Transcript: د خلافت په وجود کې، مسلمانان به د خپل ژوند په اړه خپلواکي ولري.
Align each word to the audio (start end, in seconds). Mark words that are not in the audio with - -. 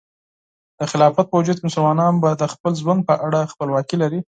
د 0.79 0.81
خلافت 0.91 1.25
په 1.29 1.37
وجود 1.39 1.57
کې، 1.59 1.67
مسلمانان 1.69 2.13
به 2.21 2.29
د 2.41 2.43
خپل 2.53 2.73
ژوند 2.81 3.01
په 3.09 3.13
اړه 3.27 3.49
خپلواکي 3.51 3.95
ولري. 3.97 4.19